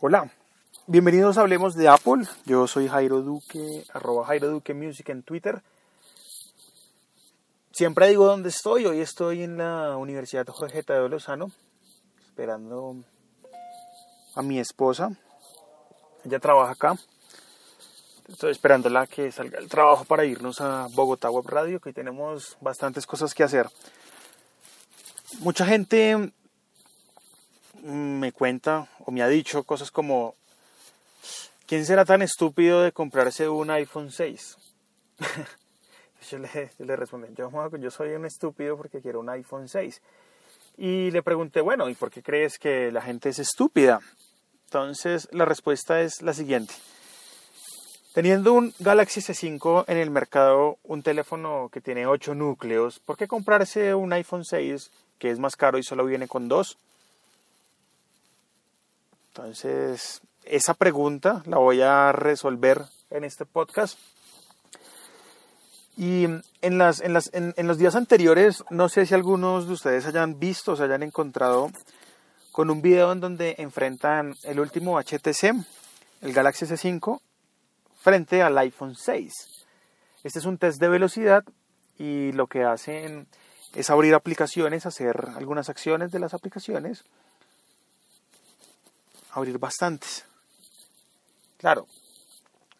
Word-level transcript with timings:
Hola, 0.00 0.30
bienvenidos 0.86 1.38
a 1.38 1.40
Hablemos 1.40 1.74
de 1.74 1.88
Apple. 1.88 2.22
Yo 2.44 2.68
soy 2.68 2.86
Jairo 2.86 3.20
Duque, 3.20 3.84
arroba 3.92 4.24
Jairo 4.26 4.48
Duque 4.48 4.72
Music 4.72 5.08
en 5.08 5.24
Twitter. 5.24 5.60
Siempre 7.72 8.06
digo 8.06 8.24
dónde 8.24 8.50
estoy. 8.50 8.86
Hoy 8.86 9.00
estoy 9.00 9.42
en 9.42 9.58
la 9.58 9.96
Universidad 9.96 10.46
Jorge 10.46 10.84
Tadeo 10.84 11.08
Lozano, 11.08 11.50
esperando 12.28 12.94
a 14.36 14.42
mi 14.42 14.60
esposa. 14.60 15.10
Ella 16.24 16.38
trabaja 16.38 16.74
acá. 16.74 16.94
Estoy 18.28 18.52
esperándola 18.52 19.08
que 19.08 19.32
salga 19.32 19.58
el 19.58 19.68
trabajo 19.68 20.04
para 20.04 20.24
irnos 20.24 20.60
a 20.60 20.86
Bogotá 20.92 21.28
Web 21.28 21.48
Radio, 21.48 21.80
que 21.80 21.88
hoy 21.88 21.92
tenemos 21.92 22.56
bastantes 22.60 23.04
cosas 23.04 23.34
que 23.34 23.42
hacer. 23.42 23.68
Mucha 25.40 25.66
gente 25.66 26.32
me 27.82 28.32
cuenta 28.32 28.88
o 29.04 29.10
me 29.10 29.22
ha 29.22 29.28
dicho 29.28 29.64
cosas 29.64 29.90
como, 29.90 30.34
¿quién 31.66 31.84
será 31.84 32.04
tan 32.04 32.22
estúpido 32.22 32.82
de 32.82 32.92
comprarse 32.92 33.48
un 33.48 33.70
iPhone 33.70 34.10
6? 34.10 34.56
yo, 36.30 36.38
le, 36.38 36.96
respondí, 36.96 37.28
yo, 37.36 37.90
soy 37.90 38.10
un 38.10 38.26
estúpido 38.26 38.76
porque 38.76 39.00
quiero 39.00 39.20
un 39.20 39.30
iPhone 39.30 39.68
6. 39.68 40.00
Y 40.76 41.10
le 41.10 41.22
pregunté, 41.22 41.60
bueno, 41.60 41.88
¿y 41.88 41.94
por 41.94 42.10
qué 42.10 42.22
crees 42.22 42.58
que 42.58 42.92
la 42.92 43.02
gente 43.02 43.30
es 43.30 43.38
estúpida? 43.38 44.00
Entonces 44.66 45.28
la 45.32 45.44
respuesta 45.44 46.02
es 46.02 46.22
la 46.22 46.32
siguiente. 46.32 46.74
Teniendo 48.14 48.52
un 48.52 48.74
Galaxy 48.78 49.20
S5 49.20 49.84
en 49.86 49.96
el 49.96 50.10
mercado, 50.10 50.78
un 50.82 51.02
teléfono 51.02 51.68
que 51.72 51.80
tiene 51.80 52.06
8 52.06 52.34
núcleos, 52.34 52.98
¿por 53.00 53.16
qué 53.16 53.28
comprarse 53.28 53.94
un 53.94 54.12
iPhone 54.12 54.44
6 54.44 54.90
que 55.18 55.30
es 55.30 55.38
más 55.38 55.56
caro 55.56 55.78
y 55.78 55.82
solo 55.82 56.04
viene 56.04 56.26
con 56.26 56.48
2? 56.48 56.78
Entonces, 59.38 60.20
esa 60.42 60.74
pregunta 60.74 61.44
la 61.46 61.58
voy 61.58 61.80
a 61.80 62.10
resolver 62.10 62.82
en 63.08 63.22
este 63.22 63.46
podcast. 63.46 63.96
Y 65.96 66.24
en, 66.60 66.78
las, 66.78 67.00
en, 67.00 67.12
las, 67.12 67.30
en, 67.32 67.54
los 67.68 67.78
días 67.78 67.94
anteriores, 67.94 68.64
no 68.70 68.88
sé 68.88 69.06
si 69.06 69.14
algunos 69.14 69.68
de 69.68 69.74
ustedes 69.74 70.06
hayan 70.06 70.40
visto 70.40 70.74
se 70.74 70.82
hayan 70.82 71.04
encontrado 71.04 71.70
con 72.50 72.68
un 72.68 72.82
video 72.82 73.12
en 73.12 73.20
donde 73.20 73.54
enfrentan 73.58 74.34
el 74.42 74.58
último 74.58 75.00
HTC, 75.00 75.54
el 76.22 76.32
Galaxy 76.32 76.66
S5, 76.66 77.20
frente 78.00 78.42
al 78.42 78.58
iPhone 78.58 78.96
6. 78.96 79.32
Este 80.24 80.38
es 80.40 80.46
un 80.46 80.58
test 80.58 80.80
de 80.80 80.88
velocidad 80.88 81.44
y 81.96 82.32
lo 82.32 82.48
que 82.48 82.64
hacen 82.64 83.28
es 83.72 83.88
abrir 83.88 84.14
aplicaciones, 84.14 84.84
hacer 84.84 85.28
algunas 85.36 85.68
acciones 85.68 86.10
de 86.10 86.18
las 86.18 86.34
aplicaciones 86.34 87.04
abrir 89.32 89.58
bastantes. 89.58 90.24
Claro, 91.58 91.86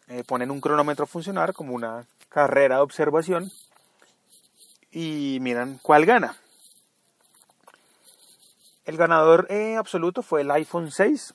eh, 0.07 0.23
ponen 0.23 0.51
un 0.51 0.61
cronómetro 0.61 1.03
a 1.03 1.07
funcionar 1.07 1.53
como 1.53 1.73
una 1.73 2.05
carrera 2.29 2.75
de 2.77 2.81
observación 2.81 3.51
y 4.91 5.37
miran 5.41 5.79
cuál 5.81 6.05
gana. 6.05 6.37
El 8.85 8.97
ganador 8.97 9.47
eh, 9.49 9.75
absoluto 9.75 10.23
fue 10.23 10.41
el 10.41 10.51
iPhone 10.51 10.91
6. 10.91 11.33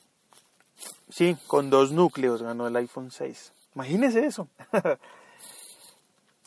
Sí, 1.08 1.36
con 1.46 1.70
dos 1.70 1.92
núcleos 1.92 2.42
ganó 2.42 2.66
el 2.66 2.74
iPhone 2.76 3.10
6. 3.10 3.52
Imagínese 3.74 4.26
eso. 4.26 4.48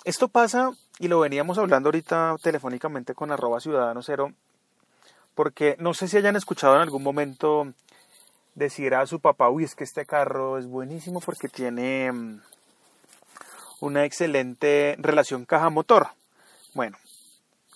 Esto 0.03 0.29
pasa, 0.29 0.71
y 0.99 1.09
lo 1.09 1.19
veníamos 1.19 1.57
hablando 1.57 1.87
ahorita 1.89 2.37
telefónicamente 2.41 3.13
con 3.13 3.31
arroba 3.31 3.59
ciudadano 3.59 4.01
cero, 4.01 4.31
porque 5.35 5.75
no 5.79 5.93
sé 5.93 6.07
si 6.07 6.15
hayan 6.15 6.37
escuchado 6.37 6.75
en 6.75 6.81
algún 6.81 7.03
momento 7.03 7.73
decir 8.57 8.95
a 8.95 9.05
su 9.05 9.19
papá, 9.19 9.49
uy, 9.49 9.63
es 9.63 9.75
que 9.75 9.83
este 9.83 10.05
carro 10.05 10.57
es 10.57 10.65
buenísimo 10.65 11.21
porque 11.21 11.47
tiene 11.47 12.11
mm, 12.11 12.41
una 13.81 14.03
excelente 14.03 14.95
relación 14.97 15.45
caja-motor. 15.45 16.07
Bueno, 16.73 16.97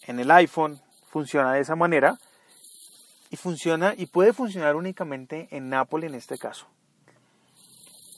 en 0.07 0.19
el 0.19 0.31
iPhone 0.31 0.81
funciona 1.07 1.53
de 1.53 1.61
esa 1.61 1.75
manera 1.75 2.17
y 3.29 3.37
funciona 3.37 3.93
y 3.95 4.07
puede 4.07 4.33
funcionar 4.33 4.75
únicamente 4.75 5.47
en 5.51 5.71
Apple 5.71 6.07
en 6.07 6.15
este 6.15 6.39
caso. 6.39 6.65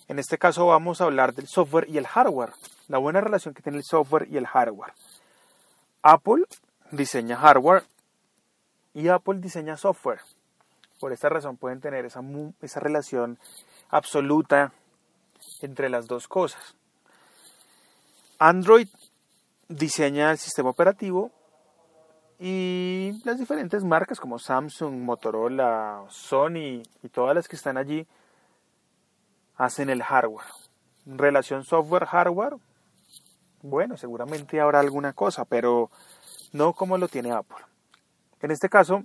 En 0.07 0.18
este 0.18 0.38
caso 0.38 0.68
vamos 0.68 1.01
a 1.01 1.06
hablar 1.06 1.34
del 1.34 1.47
software 1.47 1.90
y 1.90 1.97
el 1.97 2.07
hardware, 2.07 2.53
la 2.88 2.97
buena 2.97 3.19
relación 3.19 3.53
que 3.53 3.62
tiene 3.62 3.78
el 3.78 3.84
software 3.84 4.28
y 4.31 4.38
el 4.38 4.47
hardware. 4.47 4.94
Apple 6.01 6.45
diseña 6.91 7.35
hardware 7.35 7.84
y 8.94 9.09
Apple 9.09 9.40
diseña 9.40 9.75
software. 9.75 10.22
Por 11.00 11.12
esta 11.12 11.30
razón 11.30 11.58
pueden 11.58 11.81
tener 11.81 12.06
esa, 12.06 12.22
esa 12.62 12.80
relación 12.80 13.38
absoluta 13.90 14.72
entre 15.62 15.90
las 15.90 16.08
dos 16.08 16.28
cosas. 16.28 16.76
Android 18.40 18.88
diseña 19.68 20.31
el 20.31 20.38
sistema 20.38 20.70
operativo 20.70 21.31
y 22.40 23.22
las 23.24 23.38
diferentes 23.38 23.84
marcas 23.84 24.20
como 24.20 24.40
Samsung, 24.40 24.96
Motorola, 24.96 26.04
Sony 26.09 26.84
y 27.02 27.10
todas 27.10 27.36
las 27.36 27.48
que 27.48 27.56
están 27.56 27.78
allí 27.78 28.06
hacen 29.56 29.90
el 29.90 30.04
hardware. 30.04 30.48
Relación 31.06 31.64
software-hardware, 31.64 32.58
bueno, 33.62 33.98
seguramente 33.98 34.60
habrá 34.60 34.80
alguna 34.80 35.14
cosa, 35.14 35.46
pero 35.46 35.90
no 36.52 36.74
como 36.74 36.98
lo 36.98 37.08
tiene 37.08 37.31
Apple. 37.31 37.64
En 38.42 38.52
este 38.52 38.68
caso, 38.68 39.04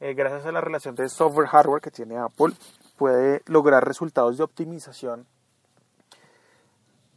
eh, 0.00 0.14
gracias 0.14 0.46
a 0.46 0.52
la 0.52 0.60
relación 0.60 0.94
de 0.94 1.08
software-hardware 1.08 1.80
que 1.80 1.90
tiene 1.90 2.18
Apple, 2.18 2.54
puede 2.96 3.42
lograr 3.46 3.86
resultados 3.86 4.36
de 4.36 4.44
optimización 4.44 5.26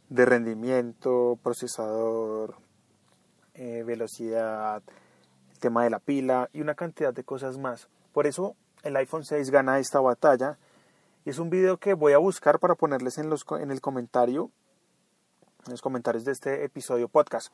de 0.08 0.26
rendimiento, 0.26 1.38
procesador, 1.42 2.56
eh, 3.54 3.82
velocidad, 3.84 4.82
el 5.52 5.58
tema 5.58 5.84
de 5.84 5.90
la 5.90 6.00
pila 6.00 6.50
y 6.52 6.60
una 6.60 6.74
cantidad 6.74 7.14
de 7.14 7.24
cosas 7.24 7.56
más. 7.56 7.88
Por 8.12 8.26
eso 8.26 8.54
el 8.82 8.96
iPhone 8.96 9.24
6 9.24 9.50
gana 9.50 9.78
esta 9.78 10.00
batalla 10.00 10.58
y 11.24 11.30
es 11.30 11.38
un 11.38 11.50
video 11.50 11.78
que 11.78 11.94
voy 11.94 12.12
a 12.12 12.18
buscar 12.18 12.58
para 12.58 12.74
ponerles 12.74 13.16
en, 13.18 13.30
los, 13.30 13.46
en 13.58 13.70
el 13.70 13.80
comentario, 13.80 14.50
en 15.66 15.70
los 15.70 15.80
comentarios 15.80 16.24
de 16.24 16.32
este 16.32 16.64
episodio 16.64 17.08
podcast 17.08 17.52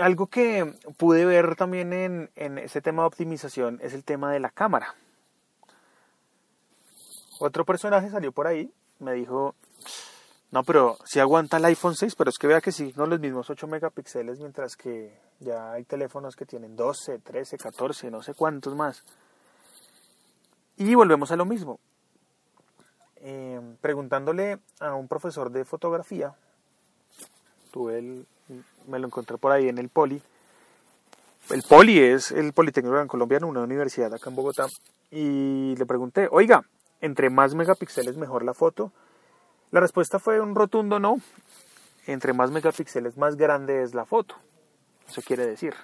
algo 0.00 0.26
que 0.26 0.74
pude 0.96 1.24
ver 1.24 1.56
también 1.56 1.92
en, 1.92 2.30
en 2.36 2.58
ese 2.58 2.80
tema 2.80 3.02
de 3.02 3.08
optimización 3.08 3.78
es 3.82 3.94
el 3.94 4.04
tema 4.04 4.32
de 4.32 4.40
la 4.40 4.50
cámara. 4.50 4.94
Otro 7.38 7.64
personaje 7.64 8.10
salió 8.10 8.32
por 8.32 8.46
ahí, 8.46 8.72
me 8.98 9.12
dijo, 9.12 9.54
no, 10.50 10.62
pero 10.64 10.96
si 11.04 11.20
aguanta 11.20 11.58
el 11.58 11.64
iPhone 11.66 11.94
6, 11.94 12.14
pero 12.14 12.30
es 12.30 12.38
que 12.38 12.46
vea 12.46 12.60
que 12.60 12.72
sí, 12.72 12.94
no 12.96 13.06
los 13.06 13.20
mismos 13.20 13.50
8 13.50 13.66
megapíxeles, 13.66 14.38
mientras 14.38 14.76
que 14.76 15.18
ya 15.40 15.72
hay 15.72 15.84
teléfonos 15.84 16.36
que 16.36 16.46
tienen 16.46 16.76
12, 16.76 17.18
13, 17.18 17.58
14, 17.58 18.10
no 18.10 18.22
sé 18.22 18.32
cuántos 18.32 18.74
más. 18.74 19.04
Y 20.76 20.94
volvemos 20.94 21.30
a 21.30 21.36
lo 21.36 21.44
mismo. 21.44 21.80
Eh, 23.16 23.60
preguntándole 23.80 24.60
a 24.78 24.94
un 24.94 25.08
profesor 25.08 25.50
de 25.50 25.64
fotografía, 25.64 26.34
tuve 27.72 27.98
el, 27.98 28.26
me 28.86 28.98
lo 28.98 29.06
encontré 29.06 29.38
por 29.38 29.52
ahí 29.52 29.68
en 29.68 29.78
el 29.78 29.88
Poli. 29.88 30.22
El 31.50 31.62
Poli 31.62 32.00
es 32.00 32.32
el 32.32 32.52
Politécnico 32.52 33.06
Colombiano, 33.06 33.46
una 33.46 33.62
universidad 33.62 34.12
acá 34.12 34.30
en 34.30 34.36
Bogotá. 34.36 34.66
Y 35.10 35.76
le 35.76 35.86
pregunté, 35.86 36.28
oiga, 36.30 36.64
entre 37.00 37.30
más 37.30 37.54
megapíxeles 37.54 38.16
mejor 38.16 38.44
la 38.44 38.54
foto. 38.54 38.92
La 39.70 39.80
respuesta 39.80 40.18
fue 40.18 40.40
un 40.40 40.54
rotundo 40.54 40.98
no. 40.98 41.20
Entre 42.06 42.32
más 42.32 42.50
megapíxeles 42.50 43.16
más 43.16 43.36
grande 43.36 43.82
es 43.82 43.94
la 43.94 44.04
foto. 44.04 44.36
Eso 45.08 45.22
quiere 45.22 45.46
decir. 45.46 45.74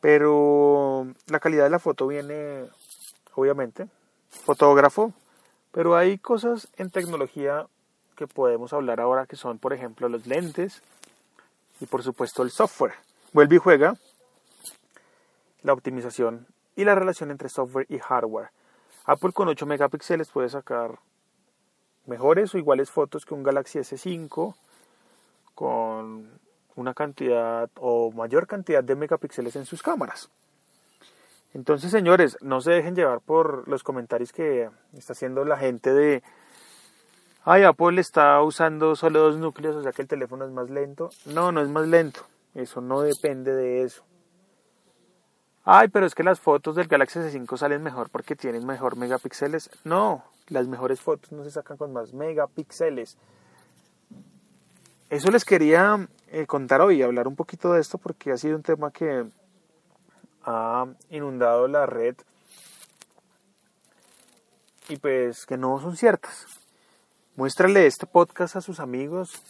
Pero 0.00 1.06
la 1.26 1.40
calidad 1.40 1.64
de 1.64 1.70
la 1.70 1.78
foto 1.78 2.06
viene, 2.06 2.66
obviamente, 3.34 3.86
fotógrafo. 4.30 5.12
Pero 5.70 5.96
hay 5.96 6.18
cosas 6.18 6.68
en 6.76 6.90
tecnología 6.90 7.66
que 8.16 8.26
podemos 8.26 8.72
hablar 8.72 9.00
ahora 9.00 9.26
que 9.26 9.36
son, 9.36 9.58
por 9.58 9.72
ejemplo, 9.72 10.08
los 10.08 10.26
lentes, 10.26 10.82
y 11.82 11.86
por 11.86 12.02
supuesto 12.04 12.44
el 12.44 12.52
software. 12.52 12.94
Vuelve 13.32 13.56
y 13.56 13.58
juega 13.58 13.96
la 15.62 15.72
optimización 15.72 16.46
y 16.76 16.84
la 16.84 16.94
relación 16.94 17.32
entre 17.32 17.48
software 17.48 17.86
y 17.88 17.98
hardware. 17.98 18.50
Apple 19.04 19.32
con 19.32 19.48
8 19.48 19.66
megapíxeles 19.66 20.30
puede 20.30 20.48
sacar 20.48 21.00
mejores 22.06 22.54
o 22.54 22.58
iguales 22.58 22.88
fotos 22.88 23.26
que 23.26 23.34
un 23.34 23.42
Galaxy 23.42 23.80
S5 23.80 24.54
con 25.56 26.30
una 26.76 26.94
cantidad 26.94 27.68
o 27.80 28.12
mayor 28.12 28.46
cantidad 28.46 28.84
de 28.84 28.94
megapíxeles 28.94 29.56
en 29.56 29.66
sus 29.66 29.82
cámaras. 29.82 30.30
Entonces, 31.52 31.90
señores, 31.90 32.38
no 32.40 32.60
se 32.60 32.70
dejen 32.70 32.94
llevar 32.94 33.20
por 33.20 33.66
los 33.66 33.82
comentarios 33.82 34.32
que 34.32 34.70
está 34.96 35.14
haciendo 35.14 35.44
la 35.44 35.58
gente 35.58 35.92
de 35.92 36.22
ay, 37.44 37.64
Apple 37.64 38.00
está 38.00 38.40
usando 38.42 38.96
solo 38.96 39.20
dos 39.20 39.36
núcleos, 39.36 39.76
o 39.76 39.82
sea 39.82 39.92
que 39.92 40.02
el 40.02 40.08
teléfono 40.08 40.44
es 40.44 40.50
más 40.50 40.70
lento. 40.70 41.10
No, 41.26 41.52
no 41.52 41.60
es 41.60 41.68
más 41.68 41.86
lento. 41.86 42.20
Eso 42.54 42.80
no 42.80 43.00
depende 43.00 43.52
de 43.54 43.82
eso. 43.82 44.04
Ay, 45.64 45.88
pero 45.88 46.06
es 46.06 46.14
que 46.14 46.24
las 46.24 46.40
fotos 46.40 46.74
del 46.74 46.88
Galaxy 46.88 47.20
S5 47.20 47.56
salen 47.56 47.82
mejor 47.82 48.10
porque 48.10 48.34
tienen 48.34 48.66
mejor 48.66 48.96
megapíxeles. 48.96 49.70
No, 49.84 50.24
las 50.48 50.66
mejores 50.66 51.00
fotos 51.00 51.30
no 51.30 51.44
se 51.44 51.52
sacan 51.52 51.76
con 51.76 51.92
más 51.92 52.12
megapíxeles. 52.12 53.16
Eso 55.08 55.30
les 55.30 55.44
quería 55.44 56.08
eh, 56.28 56.46
contar 56.46 56.80
hoy, 56.80 57.02
hablar 57.02 57.28
un 57.28 57.36
poquito 57.36 57.72
de 57.72 57.80
esto 57.80 57.98
porque 57.98 58.32
ha 58.32 58.36
sido 58.36 58.56
un 58.56 58.62
tema 58.62 58.90
que 58.90 59.26
ha 60.44 60.86
inundado 61.10 61.68
la 61.68 61.86
red 61.86 62.16
y 64.88 64.96
pues 64.96 65.46
que 65.46 65.56
no 65.56 65.80
son 65.80 65.96
ciertas. 65.96 66.46
Muéstrale 67.34 67.86
este 67.86 68.06
podcast 68.06 68.56
a 68.56 68.60
sus 68.60 68.78
amigos 68.78 69.42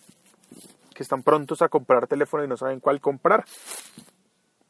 que 0.94 1.02
están 1.02 1.24
prontos 1.24 1.62
a 1.62 1.68
comprar 1.68 2.06
teléfono 2.06 2.44
y 2.44 2.48
no 2.48 2.56
saben 2.56 2.78
cuál 2.78 3.00
comprar. 3.00 3.44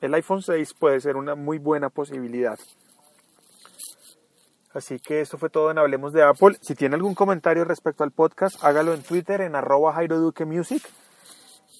El 0.00 0.14
iPhone 0.14 0.42
6 0.42 0.72
puede 0.78 0.98
ser 1.00 1.16
una 1.16 1.34
muy 1.34 1.58
buena 1.58 1.90
posibilidad. 1.90 2.58
Así 4.72 4.98
que 4.98 5.20
esto 5.20 5.36
fue 5.36 5.50
todo 5.50 5.70
en 5.70 5.76
Hablemos 5.76 6.14
de 6.14 6.22
Apple. 6.22 6.56
Si 6.62 6.74
tiene 6.74 6.94
algún 6.94 7.14
comentario 7.14 7.64
respecto 7.64 8.02
al 8.02 8.12
podcast, 8.12 8.56
hágalo 8.64 8.94
en 8.94 9.02
Twitter 9.02 9.42
en 9.42 9.56
arroba 9.56 9.92
Jairo 9.92 10.18
Duque 10.18 10.46
Music. 10.46 10.82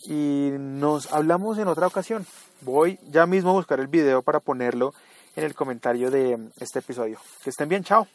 Y 0.05 0.51
nos 0.59 1.11
hablamos 1.15 1.57
en 1.57 1.69
otra 1.69 1.87
ocasión. 1.87 2.27
Voy 2.61 2.99
ya 3.11 3.25
mismo 3.25 3.51
a 3.51 3.55
buscar 3.55 3.81
el 3.81 3.87
video 3.87 4.21
para 4.21 4.41
ponerlo 4.41 4.93
en 5.35 5.45
el 5.45 5.55
comentario 5.55 6.11
de 6.11 6.51
este 6.61 6.81
episodio. 6.81 7.19
Que 7.43 7.49
estén 7.49 7.71
bien, 7.71 7.85
chao. 7.85 8.07